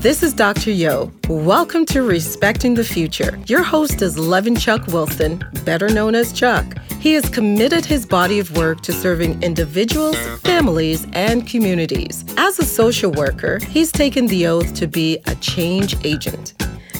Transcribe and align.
This 0.00 0.22
is 0.22 0.32
Dr. 0.32 0.70
Yo. 0.70 1.10
Welcome 1.28 1.84
to 1.86 2.04
Respecting 2.04 2.74
the 2.74 2.84
Future. 2.84 3.36
Your 3.48 3.64
host 3.64 4.00
is 4.00 4.16
Levin 4.16 4.54
Chuck 4.54 4.86
Wilson, 4.86 5.42
better 5.64 5.88
known 5.88 6.14
as 6.14 6.32
Chuck. 6.32 6.64
He 7.00 7.14
has 7.14 7.28
committed 7.28 7.84
his 7.84 8.06
body 8.06 8.38
of 8.38 8.56
work 8.56 8.80
to 8.82 8.92
serving 8.92 9.42
individuals, 9.42 10.16
families, 10.44 11.04
and 11.14 11.48
communities. 11.48 12.24
As 12.36 12.60
a 12.60 12.64
social 12.64 13.10
worker, 13.10 13.58
he's 13.58 13.90
taken 13.90 14.28
the 14.28 14.46
oath 14.46 14.72
to 14.74 14.86
be 14.86 15.18
a 15.26 15.34
change 15.34 15.96
agent. 16.04 16.54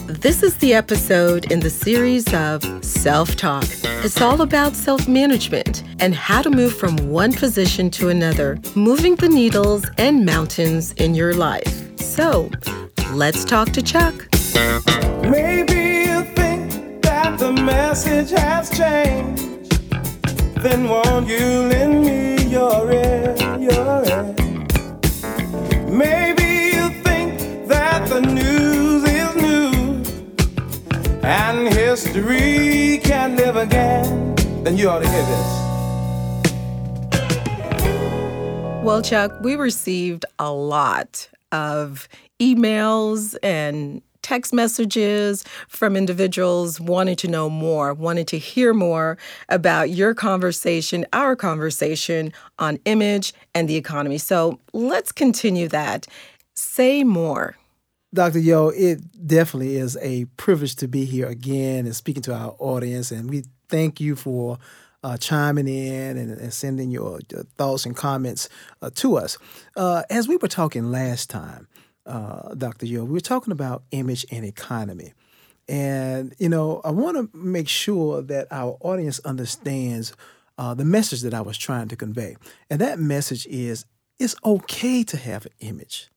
This 0.09 0.43
is 0.43 0.57
the 0.57 0.75
episode 0.75 1.53
in 1.53 1.61
the 1.61 1.71
series 1.71 2.35
of 2.35 2.65
Self 2.85 3.37
Talk. 3.37 3.67
It's 4.03 4.21
all 4.21 4.43
about 4.43 4.75
self 4.75 5.07
management 5.07 5.85
and 6.01 6.17
how 6.17 6.43
to 6.43 6.51
move 6.51 6.77
from 6.77 6.97
one 7.11 7.33
position 7.33 7.91
to 7.91 8.09
another, 8.09 8.59
moving 8.75 9.15
the 9.15 9.29
needles 9.29 9.87
and 9.99 10.27
mountains 10.27 10.91
in 10.95 11.15
your 11.15 11.35
life. 11.35 11.85
So, 12.01 12.51
let's 13.13 13.45
talk 13.45 13.71
to 13.73 13.83
Chuck. 13.83 14.15
Maybe 15.23 16.09
you 16.09 16.23
think 16.35 17.03
that 17.03 17.39
the 17.39 17.53
message 17.53 18.31
has 18.31 18.71
changed. 18.71 19.71
Then 20.63 20.89
won't 20.89 21.29
you 21.29 21.69
lend 21.71 22.05
me 22.05 22.45
your 22.49 22.91
ear, 22.93 23.37
your 23.59 24.05
ear? 24.05 24.35
Maybe 25.89 26.77
you 26.77 26.91
think 27.03 27.69
that 27.69 28.09
the 28.09 28.21
news 28.21 29.05
is 29.05 29.37
new 29.37 30.03
and 31.23 31.69
history 31.73 33.01
can 33.03 33.37
live 33.37 33.57
again. 33.57 34.35
Then 34.65 34.77
you 34.77 34.91
ought 34.91 35.01
to 35.01 35.09
hear 35.09 35.23
this. 35.23 35.69
Well, 38.85 39.03
Chuck, 39.03 39.33
we 39.43 39.57
received 39.57 40.25
a 40.39 40.51
lot 40.51 41.29
of 41.53 42.09
emails 42.41 43.37
and 43.43 44.03
text 44.23 44.53
messages 44.53 45.45
from 45.69 45.97
individuals 45.97 46.81
wanting 46.81 47.17
to 47.17 47.29
know 47.29 47.49
more, 47.49 47.95
wanting 47.95 48.27
to 48.27 48.39
hear 48.39 48.75
more 48.75 49.17
about 49.49 49.91
your 49.91 50.15
conversation, 50.15 51.07
our 51.13 51.35
conversation 51.35 52.33
on 52.59 52.79
image 52.85 53.33
and 53.55 53.69
the 53.69 53.77
economy. 53.77 54.19
So 54.19 54.61
let's 54.73 55.13
continue 55.13 55.69
that. 55.69 56.07
Say 56.55 57.05
more. 57.05 57.57
Dr. 58.13 58.39
Yo, 58.39 58.69
it 58.69 59.01
definitely 59.27 59.77
is 59.77 59.97
a 60.01 60.25
privilege 60.37 60.77
to 60.77 60.89
be 60.89 61.05
here 61.05 61.27
again 61.27 61.85
and 61.85 61.95
speaking 61.95 62.23
to 62.23 62.35
our 62.35 62.57
audience. 62.59 63.11
And 63.11 63.29
we 63.29 63.45
thank 63.69 64.01
you 64.01 64.17
for 64.17 64.59
uh, 65.05 65.17
chiming 65.17 65.69
in 65.69 66.17
and, 66.17 66.33
and 66.33 66.53
sending 66.53 66.91
your, 66.91 67.21
your, 67.31 67.45
thoughts 67.57 67.87
and 67.87 67.95
comments 67.95 68.49
uh, 68.83 68.91
to 68.97 69.17
us. 69.17 69.39
Uh, 69.77 70.03
as 70.11 70.27
we 70.27 70.37
were 70.37 70.49
talking 70.49 70.91
last 70.91 71.31
time, 71.31 71.69
uh, 72.09 72.55
Dr. 72.55 72.87
Yo, 72.87 73.05
we 73.05 73.13
were 73.13 73.21
talking 73.21 73.53
about 73.53 73.85
image 73.93 74.27
and 74.33 74.45
economy. 74.45 75.13
And, 75.69 76.35
you 76.39 76.49
know, 76.49 76.81
I 76.83 76.91
want 76.91 77.17
to 77.17 77.37
make 77.37 77.69
sure 77.69 78.23
that 78.23 78.49
our 78.51 78.79
audience 78.81 79.21
understands 79.21 80.15
uh, 80.57 80.75
the 80.75 80.85
message 80.85 81.21
that 81.23 81.35
I 81.35 81.43
was 81.43 81.59
trying 81.59 81.89
to 81.89 81.97
convey. 81.97 82.37
And 82.71 82.81
that 82.81 82.99
message 82.99 83.47
is 83.47 83.85
it's 84.19 84.35
okay 84.45 85.05
to 85.05 85.17
have 85.17 85.47
an 85.47 85.53
image, 85.61 86.09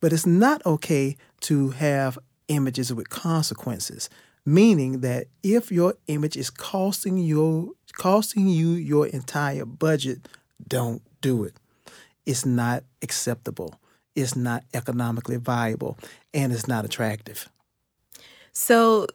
but 0.00 0.12
it's 0.12 0.26
not 0.26 0.64
okay 0.66 1.16
to 1.40 1.70
have 1.70 2.18
images 2.48 2.92
with 2.92 3.08
consequences. 3.08 4.10
Meaning 4.46 5.00
that 5.00 5.26
if 5.42 5.70
your 5.72 5.94
image 6.06 6.36
is 6.36 6.50
costing 6.50 7.18
you 7.18 7.76
costing 7.94 8.48
you 8.48 8.70
your 8.70 9.06
entire 9.06 9.64
budget, 9.64 10.28
don't 10.66 11.02
do 11.20 11.44
it. 11.44 11.54
It's 12.24 12.46
not 12.46 12.84
acceptable 13.02 13.79
is 14.14 14.36
not 14.36 14.64
economically 14.74 15.36
viable 15.36 15.98
and 16.34 16.52
it's 16.52 16.68
not 16.68 16.84
attractive. 16.84 17.48
So 18.52 19.06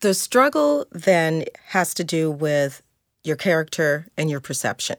the 0.00 0.14
struggle 0.14 0.86
then 0.92 1.44
has 1.68 1.94
to 1.94 2.04
do 2.04 2.30
with 2.30 2.82
your 3.24 3.36
character 3.36 4.06
and 4.16 4.30
your 4.30 4.40
perception. 4.40 4.96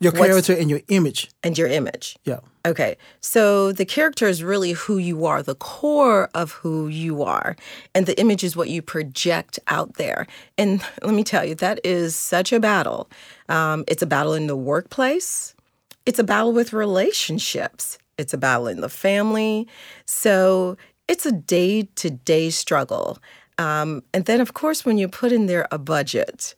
Your 0.00 0.12
character 0.12 0.52
What's, 0.52 0.60
and 0.60 0.68
your 0.68 0.80
image. 0.88 1.30
And 1.42 1.56
your 1.56 1.68
image. 1.68 2.16
Yeah. 2.24 2.40
Okay. 2.66 2.96
So 3.20 3.72
the 3.72 3.84
character 3.84 4.26
is 4.26 4.42
really 4.42 4.72
who 4.72 4.98
you 4.98 5.24
are, 5.24 5.42
the 5.42 5.54
core 5.54 6.28
of 6.34 6.52
who 6.52 6.88
you 6.88 7.22
are. 7.22 7.56
And 7.94 8.06
the 8.06 8.18
image 8.20 8.42
is 8.42 8.56
what 8.56 8.68
you 8.68 8.82
project 8.82 9.58
out 9.68 9.94
there. 9.94 10.26
And 10.58 10.84
let 11.02 11.14
me 11.14 11.24
tell 11.24 11.44
you, 11.44 11.54
that 11.56 11.80
is 11.84 12.16
such 12.16 12.52
a 12.52 12.60
battle. 12.60 13.08
Um, 13.48 13.84
it's 13.88 14.02
a 14.02 14.06
battle 14.06 14.34
in 14.34 14.46
the 14.46 14.56
workplace, 14.56 15.54
it's 16.06 16.18
a 16.18 16.24
battle 16.24 16.52
with 16.52 16.72
relationships 16.72 17.98
it's 18.18 18.34
a 18.34 18.38
battle 18.38 18.68
in 18.68 18.80
the 18.80 18.88
family. 18.88 19.68
So 20.06 20.76
it's 21.08 21.26
a 21.26 21.32
day 21.32 21.82
to 21.96 22.10
day 22.10 22.50
struggle. 22.50 23.18
Um, 23.58 24.02
and 24.12 24.24
then, 24.24 24.40
of 24.40 24.54
course, 24.54 24.84
when 24.84 24.98
you 24.98 25.08
put 25.08 25.32
in 25.32 25.46
there 25.46 25.68
a 25.70 25.78
budget, 25.78 26.54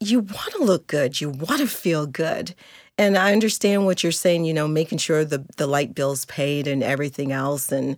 you 0.00 0.20
want 0.20 0.52
to 0.54 0.64
look 0.64 0.86
good, 0.86 1.20
you 1.20 1.30
want 1.30 1.60
to 1.60 1.66
feel 1.66 2.06
good. 2.06 2.54
And 2.98 3.16
I 3.16 3.32
understand 3.32 3.86
what 3.86 4.02
you're 4.02 4.12
saying, 4.12 4.44
you 4.44 4.52
know, 4.52 4.68
making 4.68 4.98
sure 4.98 5.24
the, 5.24 5.44
the 5.56 5.66
light 5.66 5.94
bill's 5.94 6.26
paid 6.26 6.66
and 6.66 6.82
everything 6.82 7.32
else. 7.32 7.72
And 7.72 7.96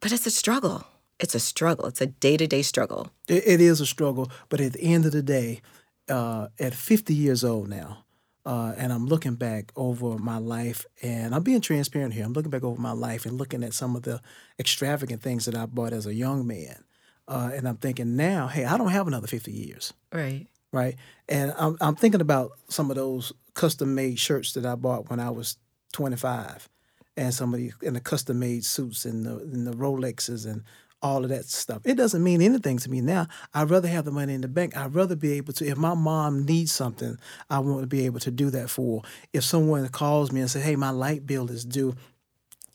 but 0.00 0.12
it's 0.12 0.26
a 0.26 0.30
struggle. 0.30 0.86
It's 1.20 1.34
a 1.34 1.40
struggle. 1.40 1.86
It's 1.86 2.00
a 2.00 2.06
day 2.06 2.36
to 2.36 2.46
day 2.46 2.62
struggle. 2.62 3.10
It, 3.28 3.46
it 3.46 3.60
is 3.60 3.80
a 3.80 3.86
struggle. 3.86 4.30
But 4.48 4.60
at 4.60 4.72
the 4.72 4.82
end 4.82 5.06
of 5.06 5.12
the 5.12 5.22
day, 5.22 5.60
uh, 6.08 6.48
at 6.58 6.74
50 6.74 7.14
years 7.14 7.44
old 7.44 7.68
now, 7.68 8.03
uh, 8.46 8.74
and 8.76 8.92
I'm 8.92 9.06
looking 9.06 9.36
back 9.36 9.72
over 9.74 10.18
my 10.18 10.38
life, 10.38 10.84
and 11.02 11.34
I'm 11.34 11.42
being 11.42 11.60
transparent 11.60 12.12
here. 12.12 12.24
I'm 12.24 12.32
looking 12.32 12.50
back 12.50 12.64
over 12.64 12.80
my 12.80 12.92
life 12.92 13.24
and 13.24 13.38
looking 13.38 13.64
at 13.64 13.72
some 13.72 13.96
of 13.96 14.02
the 14.02 14.20
extravagant 14.58 15.22
things 15.22 15.46
that 15.46 15.54
I 15.54 15.66
bought 15.66 15.92
as 15.92 16.06
a 16.06 16.14
young 16.14 16.46
man. 16.46 16.84
Uh, 17.26 17.50
and 17.54 17.66
I'm 17.66 17.78
thinking 17.78 18.16
now, 18.16 18.48
hey, 18.48 18.66
I 18.66 18.76
don't 18.76 18.90
have 18.90 19.06
another 19.06 19.26
50 19.26 19.50
years. 19.50 19.94
Right. 20.12 20.46
Right. 20.72 20.96
And 21.28 21.54
I'm, 21.56 21.76
I'm 21.80 21.94
thinking 21.94 22.20
about 22.20 22.52
some 22.68 22.90
of 22.90 22.96
those 22.96 23.32
custom 23.54 23.94
made 23.94 24.18
shirts 24.18 24.52
that 24.54 24.66
I 24.66 24.74
bought 24.74 25.08
when 25.08 25.20
I 25.20 25.30
was 25.30 25.56
25 25.92 26.68
and 27.16 27.32
some 27.32 27.54
of 27.54 27.60
the, 27.60 27.72
and 27.86 27.96
the 27.96 28.00
custom 28.00 28.40
made 28.40 28.64
suits 28.64 29.04
and 29.04 29.24
the, 29.24 29.36
and 29.36 29.66
the 29.66 29.72
Rolexes 29.72 30.44
and 30.44 30.64
all 31.04 31.22
of 31.22 31.28
that 31.28 31.44
stuff. 31.44 31.82
It 31.84 31.96
doesn't 31.96 32.24
mean 32.24 32.40
anything 32.40 32.78
to 32.78 32.90
me 32.90 33.02
now. 33.02 33.28
I'd 33.52 33.68
rather 33.68 33.88
have 33.88 34.06
the 34.06 34.10
money 34.10 34.32
in 34.32 34.40
the 34.40 34.48
bank. 34.48 34.74
I'd 34.74 34.94
rather 34.94 35.14
be 35.14 35.32
able 35.34 35.52
to, 35.52 35.66
if 35.66 35.76
my 35.76 35.92
mom 35.92 36.46
needs 36.46 36.72
something, 36.72 37.18
I 37.50 37.58
want 37.58 37.82
to 37.82 37.86
be 37.86 38.06
able 38.06 38.20
to 38.20 38.30
do 38.30 38.48
that 38.50 38.70
for. 38.70 39.02
If 39.34 39.44
someone 39.44 39.86
calls 39.88 40.32
me 40.32 40.40
and 40.40 40.50
says, 40.50 40.64
hey, 40.64 40.76
my 40.76 40.90
light 40.90 41.26
bill 41.26 41.50
is 41.50 41.64
due, 41.64 41.94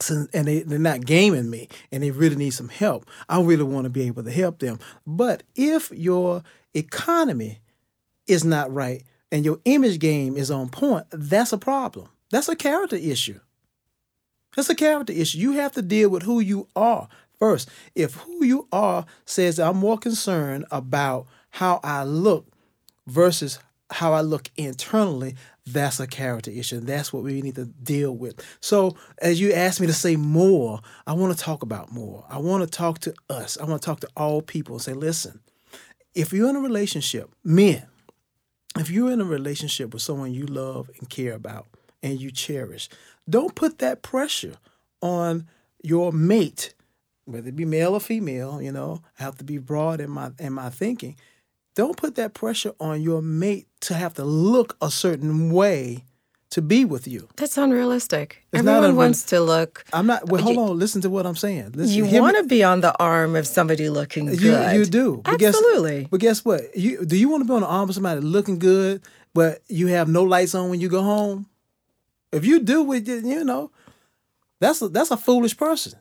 and 0.10 0.48
they, 0.48 0.62
they're 0.62 0.80
not 0.80 1.06
gaming 1.06 1.50
me 1.50 1.68
and 1.92 2.04
they 2.04 2.12
really 2.12 2.38
need 2.38 2.52
some 2.52 2.70
help, 2.70 3.06
I 3.28 3.42
really 3.42 3.64
want 3.64 3.86
to 3.86 3.90
be 3.90 4.04
able 4.04 4.24
to 4.24 4.32
help 4.32 4.60
them. 4.60 4.80
But 5.06 5.44
if 5.56 5.92
your 5.92 6.44
economy 6.74 7.60
is 8.28 8.46
not 8.46 8.72
right 8.72 9.04
and 9.32 9.44
your 9.44 9.60
image 9.66 10.00
game 10.00 10.38
is 10.38 10.52
on 10.52 10.70
point, 10.70 11.08
that's 11.12 11.52
a 11.52 11.58
problem. 11.58 12.08
That's 12.30 12.48
a 12.48 12.56
character 12.56 12.96
issue. 12.96 13.40
That's 14.56 14.70
a 14.70 14.76
character 14.76 15.14
issue. 15.14 15.40
You 15.40 15.54
have 15.54 15.74
to 15.74 15.82
deal 15.82 16.10
with 16.10 16.24
who 16.24 16.40
you 16.40 16.68
are 16.76 17.10
first. 17.40 17.70
If 17.96 18.16
who 18.16 18.46
you 18.46 18.68
are 18.72 19.06
says 19.26 19.60
I'm 19.60 19.78
more 19.78 19.98
concerned 19.98 20.66
about 20.72 21.28
how 21.52 21.80
I 21.84 22.04
look 22.04 22.48
versus 23.08 23.60
how 23.92 24.14
I 24.14 24.22
look 24.22 24.52
internally, 24.56 25.36
that's 25.66 26.00
a 26.00 26.08
character 26.08 26.52
issue. 26.52 26.80
That's 26.80 27.12
what 27.12 27.24
we 27.24 27.42
need 27.42 27.56
to 27.56 27.66
deal 27.66 28.16
with. 28.16 28.44
So, 28.60 28.96
as 29.20 29.40
you 29.40 29.54
asked 29.54 29.82
me 29.82 29.88
to 29.88 29.94
say 29.94 30.16
more, 30.16 30.82
I 31.08 31.14
want 31.14 31.36
to 31.36 31.44
talk 31.44 31.64
about 31.64 31.92
more. 31.92 32.26
I 32.30 32.38
want 32.38 32.64
to 32.64 32.70
talk 32.70 33.00
to 33.00 33.14
us. 33.30 33.58
I 33.58 33.66
want 33.66 33.82
to 33.82 33.86
talk 33.86 34.00
to 34.02 34.10
all 34.16 34.42
people 34.42 34.76
and 34.76 34.82
say, 34.82 34.94
listen, 34.94 35.42
if 36.14 36.34
you're 36.34 36.50
in 36.50 36.56
a 36.56 36.62
relationship, 36.62 37.30
men, 37.44 37.86
if 38.78 38.90
you're 38.90 39.12
in 39.12 39.22
a 39.22 39.26
relationship 39.26 39.94
with 39.94 40.02
someone 40.02 40.34
you 40.34 40.46
love 40.46 40.90
and 41.00 41.10
care 41.10 41.34
about 41.34 41.68
and 42.02 42.20
you 42.20 42.32
cherish, 42.32 42.90
don't 43.30 43.56
put 43.56 43.80
that 43.80 44.02
pressure 44.02 44.56
on 45.02 45.48
your 45.84 46.12
mate 46.12 46.74
whether 47.32 47.50
it 47.50 47.56
be 47.56 47.66
male 47.66 47.94
or 47.94 48.00
female, 48.00 48.62
you 48.62 48.72
know, 48.72 49.02
I 49.20 49.24
have 49.24 49.38
to 49.38 49.44
be 49.44 49.58
broad 49.58 50.02
in 50.02 50.10
my 50.10 50.32
in 50.40 50.54
my 50.54 50.70
thinking. 50.70 51.16
Don't 51.76 51.96
put 51.96 52.16
that 52.16 52.34
pressure 52.34 52.74
on 52.80 53.02
your 53.02 53.22
mate 53.22 53.68
to 53.82 53.94
have 53.94 54.14
to 54.16 54.26
look 54.26 54.76
a 54.82 54.92
certain 54.92 55.52
way 55.52 56.04
to 56.52 56.62
be 56.62 56.84
with 56.84 57.08
you. 57.08 57.30
That's 57.36 57.58
unrealistic. 57.58 58.44
It's 58.52 58.66
Everyone 58.66 58.96
wants 58.96 59.24
to 59.26 59.40
look. 59.40 59.86
I'm 59.94 60.08
not. 60.08 60.30
Well, 60.30 60.42
hold 60.42 60.58
on. 60.58 60.80
Listen 60.80 61.02
to 61.02 61.10
what 61.10 61.26
I'm 61.26 61.36
saying. 61.36 61.74
Listen, 61.74 62.06
you 62.06 62.22
want 62.22 62.38
to 62.38 62.44
be 62.44 62.64
on 62.64 62.82
the 62.82 62.98
arm 63.00 63.36
of 63.36 63.46
somebody 63.46 63.90
looking 63.90 64.26
good. 64.26 64.42
You, 64.42 64.80
you 64.80 64.86
do. 64.86 65.22
But 65.24 65.42
Absolutely. 65.42 66.02
Guess, 66.02 66.10
but 66.10 66.20
guess 66.20 66.46
what? 66.46 66.76
You 66.76 67.06
do 67.06 67.16
you 67.16 67.30
want 67.30 67.42
to 67.42 67.48
be 67.48 67.54
on 67.54 67.62
the 67.62 67.68
arm 67.68 67.90
of 67.90 67.96
somebody 67.96 68.22
looking 68.22 68.60
good, 68.60 69.02
but 69.34 69.62
you 69.68 69.88
have 69.88 70.10
no 70.10 70.24
lights 70.24 70.56
on 70.56 70.70
when 70.70 70.82
you 70.82 70.90
go 70.90 71.04
home? 71.04 71.46
If 72.32 72.46
you 72.46 72.60
do, 72.60 72.84
with 72.84 73.08
you 73.08 73.44
know, 73.44 73.72
that's 74.60 74.82
a, 74.82 74.90
that's 74.90 75.12
a 75.12 75.18
foolish 75.18 75.56
person. 75.56 75.94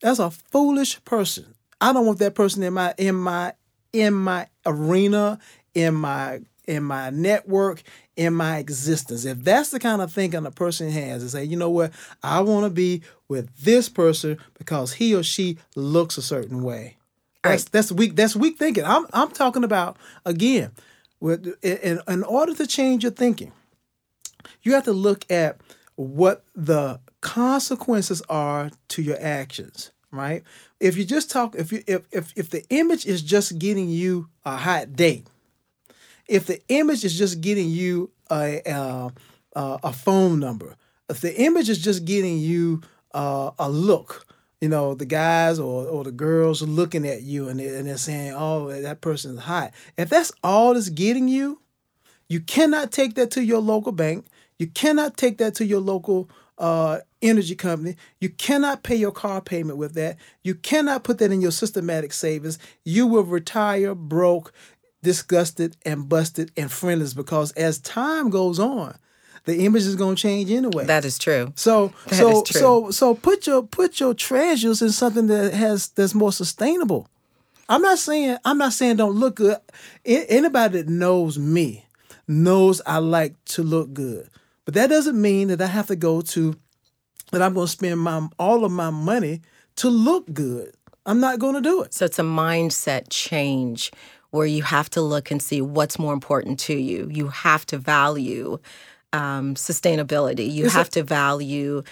That's 0.00 0.18
a 0.18 0.30
foolish 0.30 1.02
person. 1.04 1.54
I 1.80 1.92
don't 1.92 2.06
want 2.06 2.18
that 2.20 2.34
person 2.34 2.62
in 2.62 2.74
my 2.74 2.94
in 2.98 3.14
my 3.14 3.52
in 3.92 4.14
my 4.14 4.48
arena, 4.64 5.38
in 5.74 5.94
my 5.94 6.40
in 6.66 6.82
my 6.82 7.10
network, 7.10 7.82
in 8.16 8.34
my 8.34 8.58
existence. 8.58 9.24
If 9.24 9.44
that's 9.44 9.70
the 9.70 9.78
kind 9.78 10.02
of 10.02 10.12
thinking 10.12 10.44
a 10.46 10.50
person 10.50 10.90
has, 10.90 11.22
to 11.22 11.28
say, 11.28 11.44
you 11.44 11.56
know 11.56 11.70
what, 11.70 11.92
I 12.22 12.40
want 12.40 12.64
to 12.64 12.70
be 12.70 13.02
with 13.28 13.54
this 13.58 13.88
person 13.88 14.38
because 14.58 14.94
he 14.94 15.14
or 15.14 15.22
she 15.22 15.58
looks 15.74 16.18
a 16.18 16.22
certain 16.22 16.62
way. 16.62 16.96
That's 17.42 17.64
Right. 17.64 17.72
that's 17.72 17.92
weak. 17.92 18.16
That's 18.16 18.34
weak 18.36 18.58
thinking. 18.58 18.84
I'm 18.84 19.06
I'm 19.12 19.30
talking 19.30 19.64
about 19.64 19.96
again. 20.24 20.72
With 21.20 21.54
in, 21.62 22.00
in 22.06 22.22
order 22.24 22.54
to 22.54 22.66
change 22.66 23.02
your 23.02 23.12
thinking, 23.12 23.52
you 24.62 24.74
have 24.74 24.84
to 24.84 24.92
look 24.92 25.24
at 25.30 25.58
what 25.94 26.44
the 26.54 27.00
consequences 27.20 28.22
are 28.28 28.70
to 28.88 29.02
your 29.02 29.16
actions 29.20 29.90
right 30.10 30.42
if 30.80 30.96
you 30.96 31.04
just 31.04 31.30
talk 31.30 31.54
if 31.56 31.72
you 31.72 31.82
if 31.86 32.02
if, 32.12 32.32
if 32.36 32.50
the 32.50 32.64
image 32.70 33.06
is 33.06 33.22
just 33.22 33.58
getting 33.58 33.88
you 33.88 34.28
a 34.44 34.56
hot 34.56 34.94
date 34.94 35.26
if 36.28 36.46
the 36.46 36.60
image 36.68 37.04
is 37.04 37.16
just 37.16 37.40
getting 37.40 37.68
you 37.68 38.10
a 38.30 38.62
uh, 38.68 39.10
a 39.54 39.92
phone 39.92 40.38
number 40.38 40.76
if 41.08 41.20
the 41.20 41.34
image 41.40 41.68
is 41.68 41.82
just 41.82 42.04
getting 42.04 42.38
you 42.38 42.80
uh, 43.14 43.50
a 43.58 43.68
look 43.68 44.26
you 44.60 44.68
know 44.68 44.94
the 44.94 45.06
guys 45.06 45.58
or, 45.58 45.86
or 45.86 46.04
the 46.04 46.12
girls 46.12 46.62
looking 46.62 47.06
at 47.06 47.22
you 47.22 47.48
and 47.48 47.58
they're, 47.58 47.76
and 47.76 47.88
they're 47.88 47.96
saying 47.96 48.32
oh 48.36 48.68
that 48.80 49.00
person's 49.00 49.40
hot 49.40 49.72
if 49.96 50.08
that's 50.08 50.32
all 50.44 50.74
that's 50.74 50.90
getting 50.90 51.28
you 51.28 51.60
you 52.28 52.40
cannot 52.40 52.90
take 52.90 53.14
that 53.14 53.30
to 53.32 53.44
your 53.44 53.60
local 53.60 53.92
bank. 53.92 54.26
You 54.58 54.66
cannot 54.66 55.16
take 55.16 55.38
that 55.38 55.54
to 55.56 55.66
your 55.66 55.80
local 55.80 56.28
uh, 56.58 57.00
energy 57.22 57.54
company. 57.54 57.96
You 58.20 58.30
cannot 58.30 58.82
pay 58.82 58.96
your 58.96 59.12
car 59.12 59.40
payment 59.40 59.78
with 59.78 59.94
that. 59.94 60.16
You 60.42 60.54
cannot 60.54 61.04
put 61.04 61.18
that 61.18 61.32
in 61.32 61.40
your 61.40 61.50
systematic 61.50 62.12
savings. 62.12 62.58
You 62.84 63.06
will 63.06 63.24
retire 63.24 63.94
broke, 63.94 64.52
disgusted, 65.02 65.76
and 65.84 66.08
busted 66.08 66.50
and 66.56 66.70
friendless 66.70 67.14
because 67.14 67.52
as 67.52 67.78
time 67.78 68.30
goes 68.30 68.58
on, 68.58 68.98
the 69.44 69.64
image 69.64 69.82
is 69.82 69.94
going 69.94 70.16
to 70.16 70.22
change 70.22 70.50
anyway. 70.50 70.84
That 70.84 71.04
is 71.04 71.18
true. 71.18 71.52
So 71.54 71.92
That 72.06 72.14
so 72.16 72.42
true. 72.42 72.60
so 72.60 72.90
so 72.90 73.14
put 73.14 73.46
your 73.46 73.62
put 73.62 74.00
your 74.00 74.12
treasures 74.12 74.82
in 74.82 74.90
something 74.90 75.28
that 75.28 75.54
has 75.54 75.88
that's 75.88 76.14
more 76.14 76.32
sustainable. 76.32 77.08
I'm 77.68 77.82
not 77.82 77.98
saying 77.98 78.38
I'm 78.44 78.58
not 78.58 78.72
saying 78.72 78.96
don't 78.96 79.14
look 79.14 79.36
good. 79.36 79.58
Anybody 80.04 80.82
that 80.82 80.88
knows 80.88 81.38
me 81.38 81.86
knows 82.28 82.82
I 82.86 82.98
like 82.98 83.34
to 83.46 83.62
look 83.62 83.92
good, 83.94 84.28
but 84.66 84.74
that 84.74 84.88
doesn't 84.88 85.20
mean 85.20 85.48
that 85.48 85.62
I 85.62 85.66
have 85.66 85.86
to 85.86 85.96
go 85.96 86.20
to 86.20 86.54
that 87.32 87.40
I'm 87.40 87.54
going 87.54 87.66
to 87.66 87.72
spend 87.72 88.00
my 88.00 88.28
all 88.38 88.64
of 88.64 88.72
my 88.72 88.90
money 88.90 89.40
to 89.76 89.88
look 89.88 90.32
good. 90.32 90.74
I'm 91.06 91.20
not 91.20 91.38
going 91.38 91.54
to 91.54 91.60
do 91.60 91.82
it. 91.82 91.94
So 91.94 92.04
it's 92.04 92.18
a 92.18 92.22
mindset 92.22 93.06
change 93.08 93.92
where 94.30 94.46
you 94.46 94.62
have 94.62 94.90
to 94.90 95.00
look 95.00 95.30
and 95.30 95.40
see 95.40 95.60
what's 95.60 95.98
more 95.98 96.12
important 96.12 96.58
to 96.60 96.74
you. 96.74 97.08
You 97.10 97.28
have 97.28 97.64
to 97.66 97.78
value 97.78 98.58
um, 99.12 99.54
sustainability. 99.54 100.52
You 100.52 100.68
have 100.68 100.90
to 100.90 101.02
value 101.02 101.82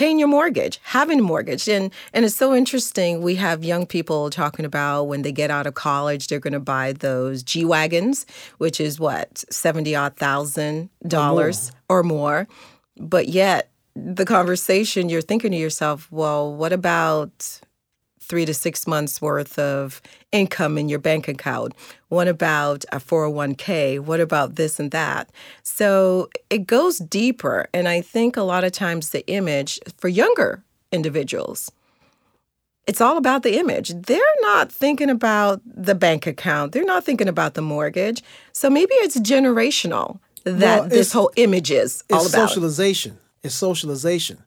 paying 0.00 0.18
your 0.18 0.28
mortgage, 0.28 0.80
having 0.82 1.18
a 1.18 1.22
mortgage. 1.22 1.68
And 1.68 1.92
and 2.14 2.24
it's 2.24 2.34
so 2.34 2.54
interesting. 2.54 3.20
We 3.20 3.34
have 3.34 3.62
young 3.62 3.84
people 3.84 4.30
talking 4.30 4.64
about 4.64 5.04
when 5.04 5.20
they 5.20 5.30
get 5.30 5.50
out 5.50 5.66
of 5.66 5.74
college, 5.74 6.28
they're 6.28 6.40
going 6.40 6.54
to 6.54 6.60
buy 6.60 6.94
those 6.94 7.42
G 7.42 7.66
wagons, 7.66 8.24
which 8.56 8.80
is 8.80 8.98
what 8.98 9.44
seventy 9.50 9.94
odd 9.94 10.16
thousand 10.16 10.88
dollars 11.06 11.70
or 11.90 12.02
more. 12.02 12.48
But 12.96 13.28
yet, 13.28 13.70
the 13.94 14.24
conversation 14.24 15.10
you're 15.10 15.20
thinking 15.20 15.50
to 15.50 15.58
yourself, 15.58 16.10
well, 16.10 16.54
what 16.54 16.72
about 16.72 17.60
three 18.30 18.46
to 18.46 18.54
six 18.54 18.86
months 18.86 19.20
worth 19.20 19.58
of 19.58 20.00
income 20.32 20.78
in 20.78 20.88
your 20.88 21.00
bank 21.00 21.28
account? 21.28 21.74
What 22.08 22.28
about 22.28 22.84
a 22.92 22.98
401k? 22.98 24.00
What 24.00 24.20
about 24.20 24.54
this 24.54 24.78
and 24.80 24.90
that? 24.92 25.28
So 25.64 26.30
it 26.48 26.66
goes 26.66 26.98
deeper. 26.98 27.68
And 27.74 27.88
I 27.88 28.00
think 28.00 28.36
a 28.36 28.42
lot 28.42 28.64
of 28.64 28.72
times 28.72 29.10
the 29.10 29.26
image 29.26 29.80
for 29.98 30.08
younger 30.08 30.62
individuals, 30.92 31.70
it's 32.86 33.00
all 33.00 33.16
about 33.16 33.42
the 33.42 33.58
image. 33.58 33.88
They're 33.94 34.36
not 34.42 34.72
thinking 34.72 35.10
about 35.10 35.60
the 35.64 35.94
bank 35.94 36.26
account, 36.26 36.72
they're 36.72 36.84
not 36.84 37.04
thinking 37.04 37.28
about 37.28 37.54
the 37.54 37.62
mortgage. 37.62 38.22
So 38.52 38.70
maybe 38.70 38.94
it's 38.94 39.18
generational 39.18 40.18
that 40.44 40.80
Well, 40.80 40.88
this 40.88 41.12
whole 41.12 41.30
image 41.36 41.70
is 41.70 42.02
all 42.12 42.24
it's 42.24 42.32
about. 42.34 42.48
socialization. 42.48 43.18
It's 43.42 43.54
socialization. 43.54 44.38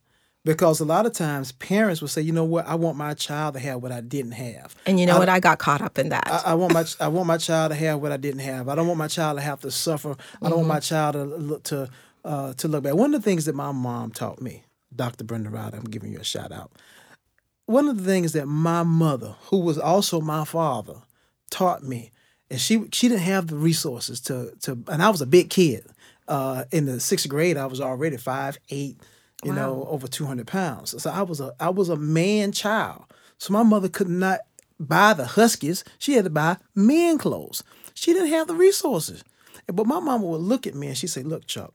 Because 0.46 0.82
a 0.82 0.86
lot 0.86 1.06
of 1.06 1.14
times 1.14 1.54
parents 1.54 2.02
will 2.02 2.10
say, 2.10 2.22
you 2.22 2.34
know 2.34 2.44
what, 2.44 2.68
I 2.68 2.76
want 2.76 2.98
my 2.98 3.14
child 3.14 3.54
to 3.54 3.62
have 3.62 3.82
what 3.82 3.94
I 3.94 4.02
didn't 4.02 4.34
have. 4.34 4.76
and 4.86 5.00
you 5.00 5.06
know 5.06 5.18
what? 5.18 5.30
I 5.30 5.40
got 5.40 5.58
caught 5.60 5.82
up 5.82 5.98
in 5.98 6.10
that. 6.10 6.28
I, 6.28 6.52
I 6.52 6.54
want 6.56 6.74
my 6.74 6.86
I 7.00 7.08
want 7.08 7.28
my 7.28 7.38
child 7.38 7.72
to 7.72 7.76
have 7.76 8.02
what 8.02 8.12
I 8.12 8.18
didn't 8.18 8.42
have. 8.42 8.68
I 8.68 8.76
don't 8.76 8.88
want 8.88 8.98
my 8.98 9.08
child 9.08 9.38
to 9.38 9.42
have 9.42 9.62
to 9.62 9.72
suffer. 9.72 10.18
I 10.42 10.50
don't 10.50 10.58
want 10.58 10.68
my 10.68 10.80
child 10.82 11.14
to 11.14 11.24
look 11.24 11.64
to 11.64 11.90
uh, 12.26 12.54
to 12.56 12.68
look 12.68 12.84
back. 12.84 12.96
One 12.96 13.14
of 13.14 13.22
the 13.22 13.30
things 13.30 13.46
that 13.46 13.56
my 13.56 13.72
mom 13.72 14.12
taught 14.12 14.42
me, 14.42 14.64
Dr. 14.94 15.24
Brenda 15.24 15.50
Ryder, 15.50 15.78
I'm 15.78 15.84
giving 15.86 16.12
you 16.12 16.20
a 16.20 16.24
shout 16.26 16.52
out. 16.52 16.72
One 17.66 17.88
of 17.88 17.98
the 17.98 18.04
things 18.04 18.34
that 18.34 18.46
my 18.46 18.84
mother, 18.84 19.36
who 19.46 19.60
was 19.60 19.78
also 19.78 20.20
my 20.20 20.44
father, 20.44 20.96
taught 21.50 21.84
me, 21.84 22.12
and 22.50 22.60
she 22.60 22.86
she 22.92 23.08
didn't 23.08 23.22
have 23.22 23.48
the 23.48 23.56
resources 23.56 24.20
to 24.22 24.52
to, 24.64 24.84
and 24.90 25.02
I 25.02 25.10
was 25.10 25.22
a 25.22 25.26
big 25.26 25.50
kid. 25.50 25.86
Uh, 26.28 26.66
in 26.72 26.86
the 26.86 27.00
sixth 27.00 27.28
grade, 27.30 27.56
I 27.58 27.66
was 27.66 27.80
already 27.82 28.18
five 28.18 28.58
eight, 28.70 28.98
you 29.46 29.54
know, 29.54 29.88
over 29.90 30.08
two 30.08 30.26
hundred 30.26 30.48
pounds. 30.48 31.02
So 31.02 31.10
I 31.10 31.22
was 31.22 31.40
a 31.40 31.54
I 31.60 31.70
was 31.70 31.90
a 31.90 31.96
man 31.98 32.52
child. 32.52 33.06
So 33.38 33.54
my 33.54 33.64
mother 33.64 33.90
could 33.90 34.10
not 34.10 34.40
buy 34.80 35.14
the 35.14 35.26
Huskies. 35.26 35.84
She 36.00 36.14
had 36.14 36.26
to 36.26 36.30
buy 36.30 36.58
men 36.76 37.18
clothes. 37.18 37.64
She 37.94 38.14
didn't 38.14 38.30
have 38.30 38.48
the 38.48 38.56
resources. 38.56 39.24
But 39.68 39.88
my 39.88 40.00
mama 40.00 40.26
would 40.26 40.42
look 40.42 40.68
at 40.68 40.76
me 40.76 40.88
and 40.88 40.98
she'd 40.98 41.08
say, 41.08 41.24
Look, 41.24 41.46
Chuck, 41.48 41.74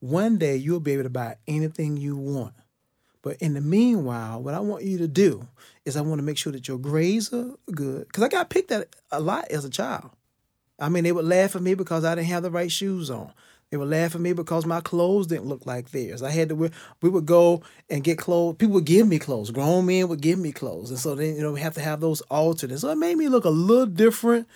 one 0.00 0.38
day 0.38 0.56
you'll 0.56 0.80
be 0.80 0.92
able 0.92 1.04
to 1.04 1.10
buy 1.10 1.36
anything 1.46 1.96
you 1.96 2.16
want. 2.16 2.54
But 3.22 3.36
in 3.38 3.54
the 3.54 3.60
meanwhile, 3.60 4.42
what 4.42 4.54
I 4.54 4.60
want 4.60 4.84
you 4.84 4.98
to 4.98 5.08
do 5.08 5.48
is 5.84 5.96
I 5.96 6.02
want 6.02 6.18
to 6.18 6.24
make 6.24 6.38
sure 6.38 6.52
that 6.52 6.68
your 6.68 6.78
grades 6.78 7.32
are 7.32 7.54
good. 7.72 8.06
Because 8.06 8.22
I 8.22 8.28
got 8.28 8.50
picked 8.50 8.70
at 8.70 8.94
a 9.10 9.20
lot 9.20 9.50
as 9.50 9.64
a 9.64 9.70
child. 9.70 10.10
I 10.78 10.88
mean, 10.88 11.04
they 11.04 11.12
would 11.12 11.24
laugh 11.24 11.56
at 11.56 11.62
me 11.62 11.74
because 11.74 12.04
I 12.04 12.14
didn't 12.14 12.28
have 12.28 12.44
the 12.44 12.50
right 12.50 12.70
shoes 12.70 13.10
on. 13.10 13.32
They 13.70 13.76
would 13.76 13.90
laugh 13.90 14.14
at 14.14 14.20
me 14.22 14.32
because 14.32 14.64
my 14.64 14.80
clothes 14.80 15.26
didn't 15.26 15.44
look 15.46 15.66
like 15.66 15.90
theirs. 15.90 16.22
I 16.22 16.30
had 16.30 16.48
to 16.48 16.54
wear, 16.54 16.70
we 17.02 17.10
would 17.10 17.26
go 17.26 17.62
and 17.90 18.02
get 18.02 18.16
clothes. 18.16 18.56
People 18.56 18.74
would 18.74 18.86
give 18.86 19.06
me 19.06 19.18
clothes. 19.18 19.50
Grown 19.50 19.84
men 19.84 20.08
would 20.08 20.22
give 20.22 20.38
me 20.38 20.52
clothes. 20.52 20.88
And 20.90 20.98
so 20.98 21.14
then, 21.14 21.36
you 21.36 21.42
know, 21.42 21.52
we 21.52 21.60
have 21.60 21.74
to 21.74 21.82
have 21.82 22.00
those 22.00 22.22
altered. 22.30 22.70
And 22.70 22.80
so 22.80 22.88
it 22.88 22.96
made 22.96 23.16
me 23.18 23.28
look 23.28 23.44
a 23.44 23.50
little 23.50 23.84
different. 23.84 24.46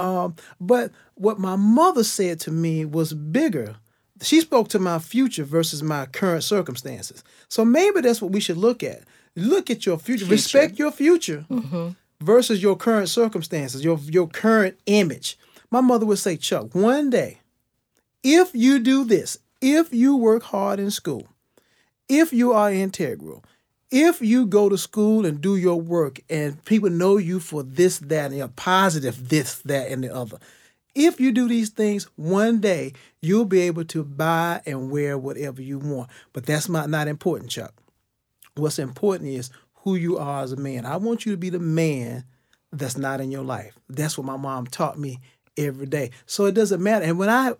Um, 0.00 0.36
but 0.58 0.90
what 1.16 1.38
my 1.38 1.56
mother 1.56 2.02
said 2.02 2.40
to 2.40 2.50
me 2.50 2.86
was 2.86 3.12
bigger. 3.12 3.76
She 4.22 4.40
spoke 4.40 4.68
to 4.68 4.78
my 4.78 4.98
future 5.00 5.44
versus 5.44 5.82
my 5.82 6.06
current 6.06 6.44
circumstances. 6.44 7.22
So 7.48 7.64
maybe 7.66 8.00
that's 8.00 8.22
what 8.22 8.32
we 8.32 8.40
should 8.40 8.56
look 8.56 8.82
at. 8.82 9.02
Look 9.36 9.68
at 9.68 9.84
your 9.84 9.98
future. 9.98 10.24
Respect 10.26 10.78
your 10.78 10.92
future 10.92 11.44
versus 12.22 12.62
your 12.62 12.76
current 12.76 13.08
circumstances, 13.10 13.84
your 13.84 13.98
your 13.98 14.28
current 14.28 14.78
image. 14.86 15.36
My 15.70 15.80
mother 15.80 16.06
would 16.06 16.18
say, 16.18 16.36
Chuck, 16.36 16.74
one 16.74 17.10
day, 17.10 17.40
if 18.22 18.54
you 18.54 18.78
do 18.78 19.04
this, 19.04 19.38
if 19.60 19.92
you 19.92 20.16
work 20.16 20.42
hard 20.42 20.80
in 20.80 20.90
school, 20.90 21.28
if 22.08 22.32
you 22.32 22.52
are 22.52 22.72
integral, 22.72 23.44
if 23.90 24.20
you 24.20 24.46
go 24.46 24.68
to 24.68 24.78
school 24.78 25.26
and 25.26 25.40
do 25.40 25.56
your 25.56 25.80
work 25.80 26.20
and 26.30 26.64
people 26.64 26.90
know 26.90 27.18
you 27.18 27.38
for 27.40 27.62
this, 27.62 27.98
that, 27.98 28.32
and 28.32 28.40
a 28.40 28.48
positive 28.48 29.28
this, 29.28 29.58
that, 29.60 29.90
and 29.90 30.02
the 30.02 30.14
other. 30.14 30.38
If 30.94 31.20
you 31.20 31.32
do 31.32 31.48
these 31.48 31.70
things, 31.70 32.08
one 32.16 32.60
day 32.60 32.92
you'll 33.20 33.44
be 33.44 33.60
able 33.60 33.84
to 33.86 34.04
buy 34.04 34.60
and 34.66 34.90
wear 34.90 35.16
whatever 35.16 35.62
you 35.62 35.78
want. 35.78 36.10
But 36.32 36.46
that's 36.46 36.68
not, 36.68 36.90
not 36.90 37.08
important, 37.08 37.50
Chuck. 37.50 37.74
What's 38.54 38.78
important 38.78 39.30
is 39.30 39.50
who 39.76 39.94
you 39.94 40.18
are 40.18 40.42
as 40.42 40.52
a 40.52 40.56
man. 40.56 40.86
I 40.86 40.96
want 40.96 41.24
you 41.24 41.32
to 41.32 41.38
be 41.38 41.50
the 41.50 41.58
man 41.58 42.24
that's 42.72 42.96
not 42.96 43.20
in 43.20 43.30
your 43.30 43.44
life. 43.44 43.78
That's 43.88 44.16
what 44.16 44.26
my 44.26 44.36
mom 44.36 44.66
taught 44.66 44.98
me 44.98 45.20
every 45.56 45.86
day. 45.86 46.10
So 46.26 46.46
it 46.46 46.52
doesn't 46.52 46.82
matter. 46.82 47.04
And 47.04 47.18
when 47.18 47.28
I 47.28 47.54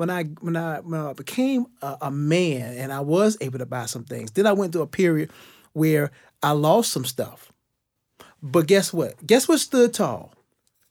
when 0.00 0.08
I 0.08 0.24
when 0.40 0.56
I 0.56 0.80
when 0.80 0.98
I 0.98 1.12
became 1.12 1.66
a, 1.82 1.98
a 2.00 2.10
man 2.10 2.78
and 2.78 2.90
I 2.90 3.00
was 3.00 3.36
able 3.42 3.58
to 3.58 3.66
buy 3.66 3.84
some 3.84 4.04
things, 4.04 4.30
then 4.30 4.46
I 4.46 4.54
went 4.54 4.72
through 4.72 4.80
a 4.80 4.86
period 4.86 5.30
where 5.74 6.10
I 6.42 6.52
lost 6.52 6.90
some 6.90 7.04
stuff. 7.04 7.52
But 8.42 8.66
guess 8.66 8.94
what? 8.94 9.26
Guess 9.26 9.46
what 9.46 9.60
stood 9.60 9.92
tall? 9.92 10.32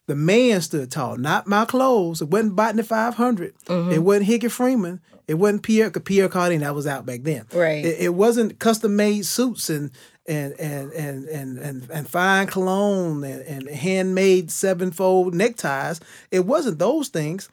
The 0.06 0.14
man 0.14 0.62
stood 0.62 0.92
tall, 0.92 1.18
not 1.18 1.48
my 1.48 1.66
clothes. 1.66 2.22
It 2.22 2.30
wasn't 2.30 2.56
Botany 2.56 2.84
500. 2.84 3.56
Mm-hmm. 3.66 3.92
It 3.92 4.04
wasn't 4.04 4.26
Hickey 4.28 4.48
Freeman. 4.48 5.02
It 5.28 5.36
wasn't 5.36 5.64
Pierre 5.64 5.90
Pierre 5.90 6.30
Cardin. 6.30 6.60
That 6.60 6.76
was 6.76 6.86
out 6.86 7.08
back 7.08 7.24
then. 7.24 7.48
Right. 7.52 7.84
It, 7.84 8.00
it 8.00 8.14
wasn't 8.14 8.60
custom 8.60 8.96
made 8.96 9.26
suits 9.26 9.72
and 9.72 9.90
and 10.28 10.54
and 10.60 10.92
and 10.94 11.28
and 11.28 11.58
and, 11.58 11.90
and 11.90 12.08
fine 12.08 12.46
cologne 12.46 13.24
and, 13.24 13.42
and 13.42 13.70
handmade 13.70 14.52
sevenfold 14.52 15.34
neckties. 15.34 16.00
It 16.30 16.46
wasn't 16.46 16.78
those 16.78 17.08
things. 17.08 17.50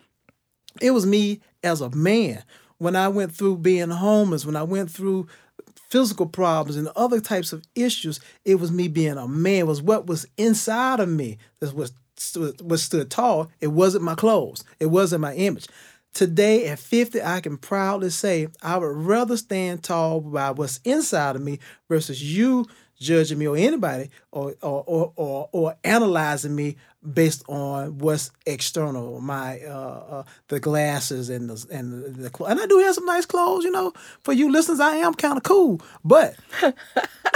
It 0.81 0.93
was 0.93 1.07
me 1.07 1.41
as 1.63 1.81
a 1.81 1.91
man. 1.91 2.43
When 2.79 2.97
I 2.97 3.09
went 3.09 3.33
through 3.33 3.59
being 3.59 3.91
homeless, 3.91 4.45
when 4.45 4.57
I 4.57 4.63
went 4.63 4.91
through 4.91 5.27
physical 5.89 6.27
problems 6.27 6.77
and 6.77 6.89
other 6.97 7.21
types 7.21 7.53
of 7.53 7.65
issues, 7.75 8.21
it 8.45 8.57
was 8.57 8.73
me 8.73 8.89
being 8.89 9.17
a 9.17 9.27
man. 9.29 9.61
It 9.61 9.67
was 9.67 9.81
what 9.81 10.07
was 10.07 10.27
inside 10.37 11.01
of 11.01 11.09
me 11.09 11.39
that 11.61 11.75
was 11.75 11.93
what 12.61 12.81
stood 12.81 13.11
tall. 13.11 13.51
It 13.61 13.69
wasn't 13.69 14.05
my 14.05 14.15
clothes. 14.15 14.65
It 14.81 14.87
wasn't 14.87 15.23
my 15.23 15.35
image. 15.35 15.69
Today 16.13 16.67
at 16.69 16.79
50, 16.79 17.23
I 17.23 17.41
can 17.41 17.59
proudly 17.59 18.09
say 18.09 18.49
I 18.63 18.79
would 18.79 18.97
rather 18.97 19.37
stand 19.37 19.83
tall 19.83 20.23
by 20.23 20.51
what's 20.51 20.81
inside 20.85 21.37
of 21.37 21.43
me 21.43 21.59
versus 21.89 22.23
you 22.23 22.67
judging 22.99 23.39
me 23.39 23.47
or 23.47 23.57
anybody 23.57 24.11
or 24.33 24.55
or 24.63 24.85
or 24.87 25.13
or, 25.17 25.49
or 25.53 25.77
analyzing 25.85 26.55
me 26.55 26.77
based 27.15 27.45
on 27.49 27.99
what's 27.99 28.31
external, 28.47 29.21
my 29.21 29.61
uh, 29.61 29.71
uh, 29.71 30.23
the 30.49 30.61
glasses 30.61 31.29
and 31.31 31.51
the 31.51 31.67
and 31.71 31.93
the, 31.93 32.23
the 32.23 32.31
clothes. 32.31 32.51
And 32.51 32.61
I 32.61 32.67
do 32.67 32.79
have 32.79 32.95
some 32.95 33.07
nice 33.07 33.27
clothes, 33.27 33.65
you 33.65 33.71
know. 33.71 33.93
For 34.23 34.33
you 34.33 34.51
listeners, 34.51 34.81
I 34.81 34.97
am 34.97 35.15
kind 35.15 35.37
of 35.37 35.43
cool, 35.43 35.81
but 36.05 36.37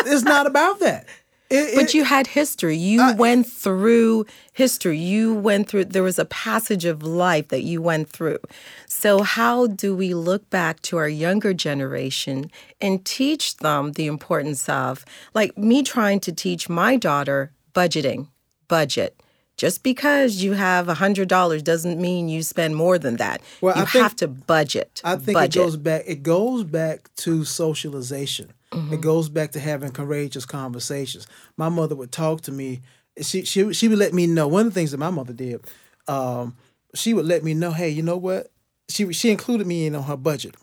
it's 0.07 0.23
not 0.23 0.47
about 0.47 0.81
that. 0.81 1.07
It- 1.51 1.75
But 1.75 1.85
it- 1.87 1.95
you 1.95 2.05
had 2.05 2.29
history. 2.29 2.77
You 2.77 3.01
uh, 3.03 3.15
went 3.17 3.47
through 3.47 4.25
history. 4.53 4.99
You 4.99 5.35
went 5.35 5.69
through, 5.69 5.87
there 5.87 6.03
was 6.05 6.19
a 6.19 6.25
passage 6.25 6.85
of 6.85 7.03
life 7.03 7.49
that 7.49 7.63
you 7.63 7.83
went 7.83 8.09
through. 8.09 8.39
So, 8.87 9.23
how 9.23 9.67
do 9.67 9.95
we 9.97 10.15
look 10.15 10.49
back 10.51 10.81
to 10.83 10.97
our 10.97 11.09
younger 11.09 11.53
generation 11.53 12.51
and 12.81 13.05
teach 13.05 13.57
them 13.57 13.93
the 13.93 14.07
importance 14.07 14.69
of, 14.69 15.05
like 15.35 15.57
me 15.59 15.83
trying 15.83 16.21
to 16.21 16.33
teach 16.33 16.69
my 16.69 16.97
daughter 16.97 17.51
budgeting, 17.75 18.29
budget? 18.69 19.21
Just 19.57 19.83
because 19.83 20.43
you 20.43 20.53
have 20.55 20.87
$100 20.87 21.63
doesn't 21.63 22.01
mean 22.01 22.29
you 22.31 22.43
spend 22.43 22.77
more 22.77 22.97
than 22.99 23.17
that. 23.17 23.43
Well, 23.61 23.77
you 23.77 23.83
I 23.83 23.85
think- 23.87 24.03
have 24.03 24.17
to 24.17 24.29
budget. 24.29 25.03
I 25.05 25.17
think 25.17 25.35
budget. 25.35 25.57
it 25.57 25.65
goes 25.65 25.77
back. 25.77 26.03
It 26.07 26.23
goes 26.23 26.65
back 26.65 27.11
to 27.17 27.45
socialization. 27.45 28.53
Mm-hmm. 28.91 29.01
It 29.01 29.03
goes 29.03 29.29
back 29.29 29.53
to 29.53 29.61
having 29.61 29.91
courageous 29.93 30.45
conversations. 30.47 31.27
My 31.57 31.69
mother 31.69 31.95
would 31.97 32.13
talk 32.13 32.43
to 32.43 32.53
me. 32.53 32.83
She 33.21 33.45
she 33.45 33.73
she 33.73 33.89
would 33.89 33.99
let 33.99 34.15
me 34.15 34.27
know. 34.27 34.49
One 34.49 34.67
of 34.67 34.75
the 34.75 34.79
things 34.81 34.93
that 34.93 34.99
my 34.99 35.11
mother 35.11 35.33
did, 35.33 35.65
um, 36.09 36.57
she 36.95 37.15
would 37.15 37.27
let 37.27 37.43
me 37.45 37.55
know. 37.55 37.73
Hey, 37.73 37.89
you 37.91 38.03
know 38.03 38.17
what? 38.17 38.51
She 38.89 39.13
she 39.13 39.31
included 39.31 39.67
me 39.67 39.87
in 39.87 39.95
on 39.95 40.05
her 40.05 40.17
budget. 40.17 40.57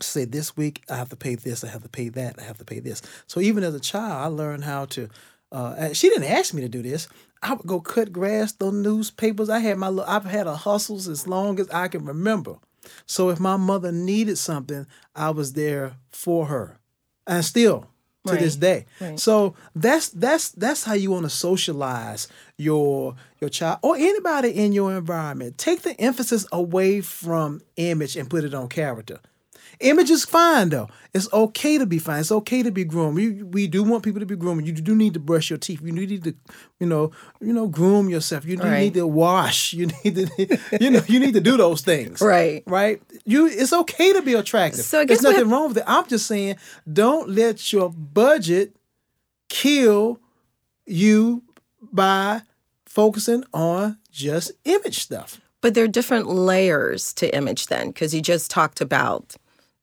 Say 0.00 0.24
this 0.24 0.56
week 0.56 0.82
I 0.90 0.96
have 0.96 1.08
to 1.10 1.16
pay 1.16 1.34
this. 1.36 1.64
I 1.64 1.68
have 1.68 1.82
to 1.82 1.88
pay 1.88 2.08
that. 2.10 2.38
I 2.38 2.42
have 2.42 2.58
to 2.58 2.64
pay 2.64 2.80
this. 2.80 3.00
So 3.26 3.40
even 3.40 3.62
as 3.64 3.74
a 3.74 3.80
child, 3.80 4.12
I 4.12 4.26
learned 4.26 4.64
how 4.64 4.86
to. 4.86 5.08
Uh, 5.52 5.92
she 5.92 6.08
didn't 6.08 6.30
ask 6.30 6.52
me 6.52 6.62
to 6.62 6.68
do 6.68 6.82
this. 6.82 7.06
I 7.42 7.54
would 7.54 7.66
go 7.66 7.80
cut 7.80 8.10
grass, 8.12 8.52
those 8.52 8.72
newspapers. 8.72 9.48
I 9.48 9.60
had 9.60 9.78
my. 9.78 9.88
little- 9.88 10.10
I've 10.10 10.24
had 10.24 10.46
a 10.46 10.56
hustles 10.56 11.06
as 11.08 11.28
long 11.28 11.60
as 11.60 11.68
I 11.70 11.88
can 11.88 12.04
remember. 12.04 12.56
So 13.06 13.30
if 13.30 13.38
my 13.40 13.56
mother 13.56 13.92
needed 13.92 14.36
something, 14.36 14.86
I 15.14 15.30
was 15.30 15.52
there 15.52 15.96
for 16.10 16.46
her, 16.46 16.78
and 17.26 17.44
still 17.44 17.86
to 18.26 18.36
this 18.40 18.56
day. 18.56 18.86
So 19.16 19.54
that's 19.74 20.08
that's 20.08 20.50
that's 20.50 20.84
how 20.84 20.94
you 20.94 21.10
want 21.10 21.24
to 21.24 21.30
socialize 21.30 22.26
your 22.56 23.16
your 23.40 23.50
child 23.50 23.80
or 23.82 23.96
anybody 23.96 24.50
in 24.50 24.72
your 24.72 24.96
environment. 24.96 25.58
Take 25.58 25.82
the 25.82 25.98
emphasis 26.00 26.46
away 26.52 27.00
from 27.02 27.60
image 27.76 28.16
and 28.16 28.30
put 28.30 28.44
it 28.44 28.54
on 28.54 28.68
character. 28.68 29.20
Image 29.80 30.10
is 30.10 30.24
fine 30.24 30.68
though. 30.70 30.88
It's 31.12 31.32
okay 31.32 31.78
to 31.78 31.86
be 31.86 31.98
fine. 31.98 32.20
It's 32.20 32.32
okay 32.32 32.62
to 32.62 32.70
be 32.70 32.84
groomed. 32.84 33.14
We, 33.16 33.42
we 33.42 33.66
do 33.66 33.82
want 33.84 34.02
people 34.02 34.20
to 34.20 34.26
be 34.26 34.36
groomed. 34.36 34.66
You 34.66 34.72
do 34.72 34.94
need 34.96 35.14
to 35.14 35.20
brush 35.20 35.48
your 35.50 35.58
teeth. 35.58 35.80
You 35.82 35.92
need 35.92 36.24
to, 36.24 36.34
you 36.80 36.86
know, 36.86 37.12
you 37.40 37.52
know, 37.52 37.68
groom 37.68 38.08
yourself. 38.08 38.44
You 38.44 38.56
do 38.56 38.64
Right. 38.64 38.80
need 38.80 38.94
to 38.94 39.06
wash. 39.06 39.72
You 39.72 39.86
need 39.86 40.14
to, 40.16 40.58
you 40.80 40.90
know, 40.90 41.02
you 41.06 41.20
need 41.20 41.34
to 41.34 41.40
do 41.40 41.56
those 41.56 41.82
things. 41.82 42.20
Right. 42.20 42.62
Right. 42.66 43.00
You. 43.24 43.46
It's 43.46 43.72
okay 43.72 44.12
to 44.12 44.22
be 44.22 44.34
attractive. 44.34 44.84
So 44.84 45.04
There's 45.04 45.22
nothing 45.22 45.48
wrong 45.50 45.68
with 45.68 45.78
it. 45.78 45.84
I'm 45.86 46.06
just 46.08 46.26
saying, 46.26 46.56
don't 46.92 47.28
let 47.30 47.72
your 47.72 47.90
budget 47.90 48.74
kill 49.48 50.18
you 50.86 51.42
by 51.92 52.42
focusing 52.86 53.44
on 53.52 53.98
just 54.10 54.52
image 54.64 54.98
stuff. 55.00 55.40
But 55.60 55.74
there 55.74 55.84
are 55.84 55.88
different 55.88 56.26
layers 56.26 57.12
to 57.14 57.34
image 57.34 57.68
then, 57.68 57.88
because 57.88 58.12
you 58.14 58.20
just 58.20 58.50
talked 58.50 58.80
about 58.80 59.34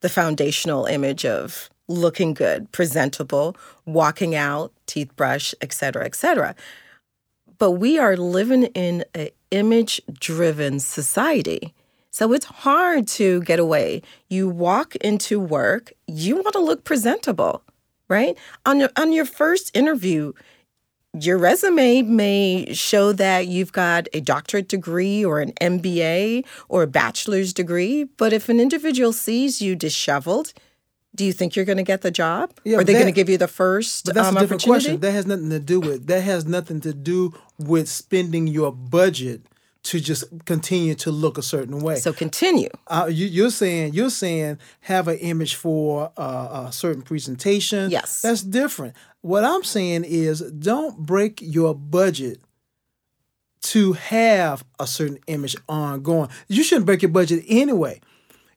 the 0.02 0.10
foundational 0.10 0.86
image 0.86 1.26
of 1.26 1.70
looking 1.88 2.34
good, 2.34 2.72
presentable, 2.72 3.56
walking 3.86 4.36
out, 4.36 4.72
teeth 4.86 5.16
brush, 5.16 5.54
etc., 5.62 5.74
cetera, 5.74 6.06
et 6.06 6.16
cetera. 6.16 6.56
But 7.58 7.72
we 7.72 8.00
are 8.00 8.18
living 8.18 8.64
in 8.64 9.06
an 9.14 9.30
image 9.52 10.02
driven 10.20 10.80
society. 10.80 11.74
So 12.10 12.34
it's 12.34 12.46
hard 12.46 13.08
to 13.10 13.42
get 13.44 13.60
away. 13.60 14.02
You 14.30 14.50
walk 14.50 14.96
into 14.98 15.40
work, 15.40 15.94
you 16.08 16.36
want 16.36 16.54
to 16.54 16.60
look 16.60 16.84
presentable, 16.84 17.62
right? 18.10 18.38
On 18.66 18.80
your, 18.80 18.90
on 18.98 19.14
your 19.14 19.26
first 19.26 19.76
interview, 19.76 20.34
your 21.20 21.38
resume 21.38 22.04
may 22.04 22.74
show 22.74 23.12
that 23.14 23.48
you've 23.48 23.74
got 23.74 24.08
a 24.14 24.22
doctorate 24.22 24.70
degree 24.70 25.26
or 25.26 25.42
an 25.42 25.52
MBA 25.54 26.46
or 26.70 26.84
a 26.84 26.88
bachelor's 26.88 27.54
degree, 27.54 28.06
but 28.06 28.32
if 28.32 28.48
an 28.48 28.60
individual 28.60 29.12
sees 29.12 29.62
you 29.62 29.76
disheveled, 29.76 30.54
do 31.14 31.26
you 31.26 31.34
think 31.34 31.56
you're 31.56 31.66
going 31.66 31.78
to 31.78 31.84
get 31.84 32.02
the 32.02 32.12
job? 32.12 32.54
Yeah, 32.64 32.78
Are 32.78 32.84
they 32.86 32.94
going 32.94 33.06
to 33.08 33.12
give 33.12 33.30
you 33.30 33.38
the 33.38 33.50
first 33.50 34.06
But 34.06 34.16
that's 34.16 34.30
um, 34.30 34.38
a 34.38 34.40
different 34.40 34.62
opportunity? 34.64 34.86
question. 34.86 35.02
That 35.02 35.12
has 35.12 35.26
nothing 35.26 35.50
to 35.50 35.60
do 35.60 35.82
with. 35.82 36.08
That 36.08 36.22
has 36.22 36.46
nothing 36.46 36.80
to 36.82 36.94
do 36.94 37.34
with 37.60 37.90
spending 37.90 38.48
your 38.48 38.72
budget 38.72 39.42
to 39.84 40.00
just 40.00 40.26
continue 40.46 40.94
to 40.96 41.12
look 41.12 41.38
a 41.38 41.42
certain 41.42 41.80
way. 41.80 41.96
So 41.96 42.14
continue. 42.14 42.70
uh, 42.88 43.08
you, 43.12 43.26
you're 43.26 43.50
saying 43.50 43.94
you're 43.94 44.10
saying 44.10 44.60
have 44.82 45.08
an 45.08 45.18
image 45.18 45.56
for 45.56 46.12
uh, 46.18 46.66
a 46.68 46.72
certain 46.72 47.02
presentation. 47.02 47.90
Yes. 47.90 48.22
that's 48.22 48.44
different. 48.44 48.96
What 49.22 49.44
I'm 49.44 49.64
saying 49.64 50.04
is 50.06 50.42
don't 50.42 50.98
break 50.98 51.40
your 51.42 51.74
budget 51.76 52.42
to 53.62 53.94
have 53.94 54.64
a 54.80 54.88
certain 54.88 55.20
image 55.28 55.56
ongoing. 55.70 56.30
You 56.48 56.64
shouldn't 56.64 56.86
break 56.86 57.02
your 57.02 57.12
budget 57.12 57.44
anyway. 57.48 58.02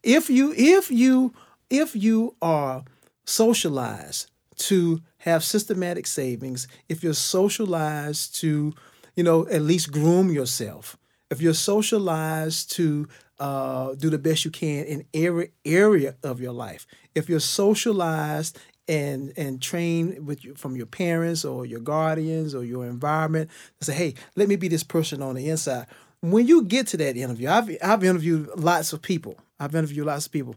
If 0.03 0.29
you 0.29 0.53
if 0.57 0.91
you 0.91 1.35
if 1.71 1.97
you 1.97 2.37
are 2.43 2.85
socialized 3.25 4.31
to 4.57 5.01
have 5.19 5.43
systematic 5.43 6.07
savings, 6.07 6.69
if 6.89 7.03
you're 7.03 7.15
socialized 7.15 8.35
to, 8.37 8.75
you 9.17 9.25
know, 9.25 9.49
at 9.49 9.63
least 9.63 9.91
groom 9.91 10.31
yourself, 10.31 10.97
if 11.35 11.43
you're 11.43 11.53
socialized 11.53 12.71
to 12.73 13.09
uh, 13.41 13.95
do 13.97 14.09
the 14.09 14.19
best 14.19 14.45
you 14.45 14.51
can 14.53 14.85
in 14.85 15.05
every 15.13 15.51
area 15.65 16.15
of 16.23 16.41
your 16.41 16.53
life, 16.53 16.87
if 17.15 17.29
you're 17.29 17.41
socialized 17.41 18.59
and 18.87 19.33
and 19.37 19.61
trained 19.61 20.27
with 20.27 20.45
you, 20.45 20.55
from 20.55 20.77
your 20.77 20.87
parents 20.87 21.45
or 21.45 21.67
your 21.67 21.81
guardians 21.81 22.55
or 22.55 22.65
your 22.65 22.87
environment 22.87 23.51
to 23.81 23.87
say, 23.87 23.95
hey, 23.95 24.15
let 24.37 24.49
me 24.49 24.57
be 24.57 24.69
this 24.69 24.85
person 24.85 25.23
on 25.23 25.35
the 25.35 25.49
inside. 25.49 25.87
When 26.21 26.47
you 26.47 26.63
get 26.63 26.87
to 26.89 26.97
that 26.99 27.17
interview, 27.17 27.49
I've 27.49 27.69
I've 27.83 28.05
interviewed 28.05 28.49
lots 28.57 28.93
of 28.93 29.03
people. 29.03 29.37
I've 29.59 29.75
interviewed 29.75 30.07
lots 30.07 30.27
of 30.27 30.33
people, 30.33 30.55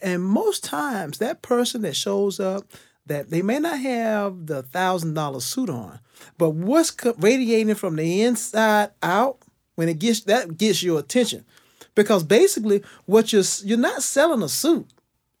and 0.00 0.22
most 0.22 0.62
times 0.62 1.18
that 1.18 1.42
person 1.42 1.82
that 1.82 1.96
shows 1.96 2.38
up 2.38 2.64
that 3.06 3.30
they 3.30 3.42
may 3.42 3.58
not 3.58 3.78
have 3.80 4.46
the 4.46 4.62
thousand 4.62 5.14
dollar 5.14 5.40
suit 5.40 5.70
on, 5.70 5.98
but 6.38 6.50
what's 6.50 6.94
radiating 7.18 7.74
from 7.74 7.96
the 7.96 8.22
inside 8.22 8.90
out 9.02 9.38
when 9.80 9.88
it 9.88 9.98
gets 9.98 10.20
that 10.24 10.58
gets 10.58 10.82
your 10.82 10.98
attention, 10.98 11.42
because 11.94 12.22
basically 12.22 12.84
what 13.06 13.32
you're 13.32 13.44
you're 13.64 13.78
not 13.78 14.02
selling 14.02 14.42
a 14.42 14.48
suit. 14.50 14.86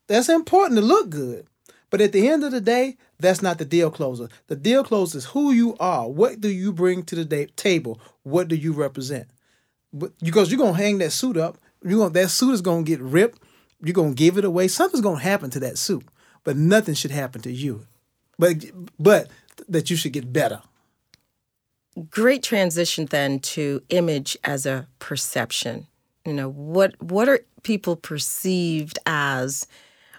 That's 0.06 0.30
important 0.30 0.80
to 0.80 0.82
look 0.82 1.10
good, 1.10 1.46
but 1.90 2.00
at 2.00 2.12
the 2.12 2.26
end 2.26 2.42
of 2.42 2.50
the 2.50 2.60
day, 2.62 2.96
that's 3.18 3.42
not 3.42 3.58
the 3.58 3.66
deal 3.66 3.90
closer. 3.90 4.30
The 4.46 4.56
deal 4.56 4.82
closer 4.82 5.18
is 5.18 5.26
who 5.26 5.52
you 5.52 5.76
are. 5.78 6.08
What 6.08 6.40
do 6.40 6.48
you 6.48 6.72
bring 6.72 7.02
to 7.02 7.22
the 7.22 7.46
table? 7.48 8.00
What 8.22 8.48
do 8.48 8.56
you 8.56 8.72
represent? 8.72 9.28
But 9.92 10.18
because 10.20 10.50
you're 10.50 10.58
gonna 10.58 10.72
hang 10.72 10.96
that 10.98 11.12
suit 11.12 11.36
up, 11.36 11.58
you 11.84 11.98
going 11.98 12.14
that 12.14 12.30
suit 12.30 12.54
is 12.54 12.62
gonna 12.62 12.82
get 12.82 13.00
ripped. 13.02 13.42
You're 13.82 13.92
gonna 13.92 14.14
give 14.14 14.38
it 14.38 14.46
away. 14.46 14.68
Something's 14.68 15.02
gonna 15.02 15.20
happen 15.20 15.50
to 15.50 15.60
that 15.60 15.76
suit, 15.76 16.06
but 16.44 16.56
nothing 16.56 16.94
should 16.94 17.10
happen 17.10 17.42
to 17.42 17.52
you. 17.52 17.84
But 18.38 18.64
but 18.98 19.28
that 19.68 19.90
you 19.90 19.96
should 19.96 20.14
get 20.14 20.32
better. 20.32 20.62
Great 22.08 22.42
transition 22.42 23.06
then 23.06 23.40
to 23.40 23.82
image 23.88 24.36
as 24.44 24.64
a 24.66 24.86
perception. 24.98 25.86
You 26.24 26.32
know, 26.34 26.48
what 26.50 27.00
what 27.02 27.28
are 27.28 27.40
people 27.62 27.96
perceived 27.96 28.98
as 29.06 29.66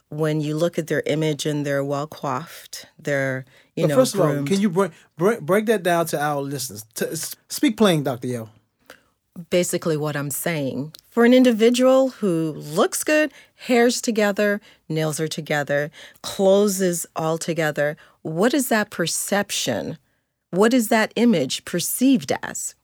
when 0.09 0.41
you 0.41 0.55
look 0.55 0.77
at 0.77 0.87
their 0.87 1.01
image 1.05 1.45
and 1.45 1.65
they're 1.65 1.83
well 1.83 2.07
coiffed, 2.07 2.85
they're 2.99 3.45
you 3.75 3.83
But 3.83 3.89
know 3.89 3.95
first 3.95 4.15
of 4.15 4.21
all, 4.21 4.43
can 4.43 4.59
you 4.59 4.69
break, 4.69 4.91
break 5.17 5.41
break 5.41 5.65
that 5.67 5.83
down 5.83 6.05
to 6.07 6.19
our 6.21 6.41
listeners? 6.41 6.85
To, 6.95 7.15
speak 7.47 7.77
plain, 7.77 8.03
Doctor 8.03 8.27
Yo. 8.27 8.49
basically 9.49 9.97
what 9.97 10.15
I'm 10.15 10.29
saying. 10.31 10.93
For 11.09 11.25
an 11.25 11.33
individual 11.33 12.09
who 12.09 12.53
looks 12.53 13.03
good, 13.03 13.31
hair's 13.55 14.01
together, 14.01 14.59
nails 14.89 15.19
are 15.19 15.27
together, 15.27 15.91
clothes 16.21 16.81
is 16.81 17.07
all 17.15 17.37
together, 17.37 17.97
what 18.21 18.53
is 18.53 18.69
that 18.69 18.89
perception? 18.89 19.97
What 20.51 20.73
is 20.73 20.89
that 20.89 21.11
image 21.15 21.65
perceived 21.65 22.31
as? 22.43 22.75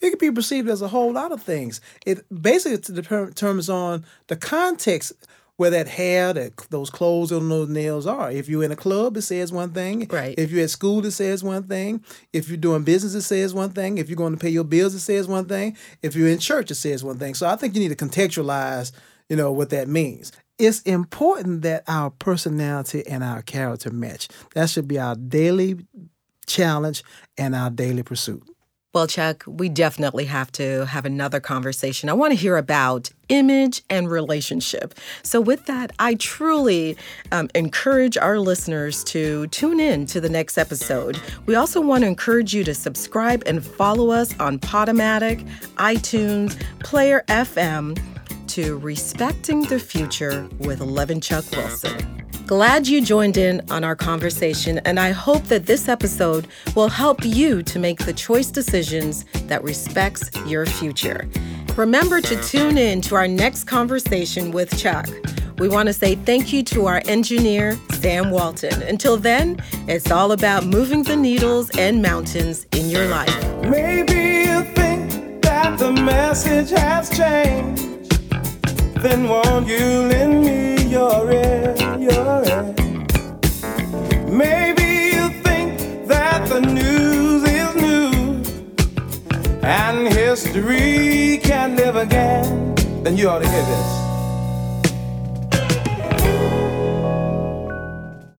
It 0.00 0.10
can 0.10 0.18
be 0.18 0.34
perceived 0.34 0.68
as 0.68 0.80
a 0.80 0.88
whole 0.88 1.12
lot 1.12 1.32
of 1.32 1.42
things. 1.42 1.80
It 2.06 2.24
basically 2.30 2.94
determines 2.94 3.68
on 3.68 4.04
the 4.28 4.36
context. 4.36 5.12
where 5.56 5.70
that 5.70 5.88
hair, 5.88 6.32
that 6.34 6.56
those 6.70 6.90
clothes 6.90 7.32
on 7.32 7.48
those 7.48 7.68
nails 7.68 8.06
are. 8.06 8.30
If 8.30 8.48
you're 8.48 8.64
in 8.64 8.72
a 8.72 8.76
club, 8.76 9.16
it 9.16 9.22
says 9.22 9.52
one 9.52 9.72
thing. 9.72 10.06
Right. 10.10 10.34
If 10.38 10.50
you're 10.50 10.64
at 10.64 10.70
school, 10.70 11.04
it 11.06 11.12
says 11.12 11.42
one 11.42 11.62
thing. 11.64 12.04
If 12.32 12.48
you're 12.48 12.58
doing 12.58 12.84
business, 12.84 13.14
it 13.14 13.22
says 13.22 13.54
one 13.54 13.70
thing. 13.70 13.98
If 13.98 14.08
you're 14.08 14.16
going 14.16 14.34
to 14.34 14.38
pay 14.38 14.50
your 14.50 14.64
bills, 14.64 14.94
it 14.94 15.00
says 15.00 15.26
one 15.26 15.46
thing. 15.46 15.76
If 16.02 16.14
you're 16.14 16.28
in 16.28 16.38
church, 16.38 16.70
it 16.70 16.74
says 16.76 17.02
one 17.02 17.18
thing. 17.18 17.34
So 17.34 17.48
I 17.48 17.56
think 17.56 17.74
you 17.74 17.80
need 17.80 17.96
to 17.96 18.06
contextualize, 18.06 18.92
you 19.28 19.36
know, 19.36 19.50
what 19.50 19.70
that 19.70 19.88
means. 19.88 20.30
It's 20.58 20.80
important 20.82 21.62
that 21.62 21.84
our 21.86 22.10
personality 22.10 23.06
and 23.06 23.24
our 23.24 23.42
character 23.42 23.90
match. 23.90 24.28
That 24.54 24.68
should 24.70 24.88
be 24.88 24.98
our 24.98 25.14
daily 25.14 25.78
challenge 26.46 27.02
and 27.36 27.54
our 27.54 27.70
daily 27.70 28.02
pursuit. 28.02 28.42
Well, 28.96 29.06
Chuck, 29.06 29.44
we 29.46 29.68
definitely 29.68 30.24
have 30.24 30.50
to 30.52 30.86
have 30.86 31.04
another 31.04 31.38
conversation. 31.38 32.08
I 32.08 32.14
want 32.14 32.30
to 32.30 32.34
hear 32.34 32.56
about 32.56 33.10
image 33.28 33.82
and 33.90 34.10
relationship. 34.10 34.94
So, 35.22 35.38
with 35.38 35.66
that, 35.66 35.92
I 35.98 36.14
truly 36.14 36.96
um, 37.30 37.50
encourage 37.54 38.16
our 38.16 38.38
listeners 38.38 39.04
to 39.04 39.48
tune 39.48 39.80
in 39.80 40.06
to 40.06 40.18
the 40.18 40.30
next 40.30 40.56
episode. 40.56 41.20
We 41.44 41.56
also 41.56 41.82
want 41.82 42.04
to 42.04 42.08
encourage 42.08 42.54
you 42.54 42.64
to 42.64 42.72
subscribe 42.72 43.42
and 43.44 43.62
follow 43.62 44.12
us 44.12 44.34
on 44.40 44.58
Podomatic, 44.60 45.46
iTunes, 45.74 46.58
Player 46.78 47.22
FM 47.28 48.00
to 48.48 48.78
Respecting 48.78 49.64
the 49.64 49.78
Future 49.78 50.48
with 50.60 50.80
Levin 50.80 51.20
Chuck 51.20 51.44
Wilson. 51.52 52.25
Glad 52.46 52.86
you 52.86 53.02
joined 53.02 53.36
in 53.36 53.60
on 53.72 53.82
our 53.82 53.96
conversation, 53.96 54.78
and 54.84 55.00
I 55.00 55.10
hope 55.10 55.42
that 55.46 55.66
this 55.66 55.88
episode 55.88 56.46
will 56.76 56.88
help 56.88 57.24
you 57.24 57.60
to 57.64 57.78
make 57.80 58.04
the 58.04 58.12
choice 58.12 58.52
decisions 58.52 59.24
that 59.48 59.64
respects 59.64 60.30
your 60.46 60.64
future. 60.64 61.28
Remember 61.74 62.20
to 62.20 62.40
tune 62.44 62.78
in 62.78 63.00
to 63.00 63.16
our 63.16 63.26
next 63.26 63.64
conversation 63.64 64.52
with 64.52 64.78
Chuck. 64.78 65.08
We 65.58 65.68
want 65.68 65.88
to 65.88 65.92
say 65.92 66.14
thank 66.14 66.52
you 66.52 66.62
to 66.64 66.86
our 66.86 67.02
engineer, 67.06 67.76
Sam 67.94 68.30
Walton. 68.30 68.80
Until 68.82 69.16
then, 69.16 69.60
it's 69.88 70.12
all 70.12 70.30
about 70.30 70.64
moving 70.64 71.02
the 71.02 71.16
needles 71.16 71.68
and 71.76 72.00
mountains 72.00 72.64
in 72.70 72.88
your 72.88 73.08
life. 73.08 73.36
Maybe 73.62 74.48
you 74.48 74.62
think 74.76 75.42
that 75.42 75.80
the 75.80 75.90
message 75.90 76.70
has 76.70 77.10
changed. 77.10 77.82
Then 79.02 79.28
won't 79.28 79.66
you 79.66 79.78
lend 79.78 80.44
me 80.44 80.84
your 80.88 81.32
ear? 81.32 81.85
Maybe 84.28 85.16
you 85.16 85.28
think 85.42 86.08
that 86.08 86.48
the 86.48 86.60
news 86.60 87.44
is 87.44 87.76
new 87.76 88.42
and 89.62 90.08
history 90.08 91.38
can 91.42 91.76
live 91.76 91.96
again. 91.96 92.74
Then 93.02 93.16
you 93.16 93.28
ought 93.28 93.38
to 93.38 93.48
hear 93.48 93.62
this. 93.62 93.95